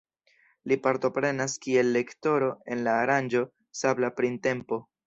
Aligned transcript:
Li 0.71 0.77
partoprenas 0.87 1.59
kiel 1.67 1.93
lektoro 1.99 2.51
en 2.77 2.85
la 2.89 2.99
aranĝo 3.05 3.47
Sabla 3.85 4.15
Printempo. 4.21 4.87